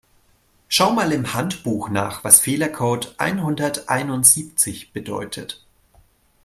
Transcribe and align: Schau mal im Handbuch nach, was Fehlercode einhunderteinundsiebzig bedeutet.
Schau 0.67 0.89
mal 0.93 1.11
im 1.11 1.35
Handbuch 1.35 1.89
nach, 1.89 2.23
was 2.23 2.39
Fehlercode 2.39 3.13
einhunderteinundsiebzig 3.19 4.93
bedeutet. 4.93 5.63